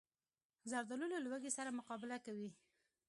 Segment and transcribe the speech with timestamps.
[0.71, 2.49] زردالو له لوږې سره مقابله کوي.